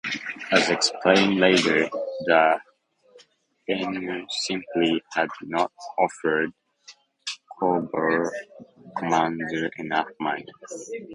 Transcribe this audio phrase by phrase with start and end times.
[0.51, 1.87] As explained later,
[2.25, 2.59] the
[3.67, 6.51] Emir simply had not offered
[7.59, 8.31] Cobra
[8.97, 10.47] Commander enough money.